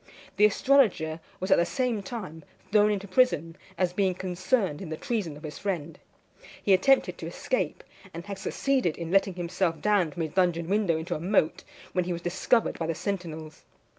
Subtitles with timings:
[0.37, 4.97] The astrologer was at the same time thrown into prison, as being concerned in the
[4.97, 5.99] treason of his friend.
[6.63, 10.97] He attempted to escape, and had succeeded in letting himself down from his dungeon window
[10.97, 13.61] into a moat, when he was discovered by the sentinels.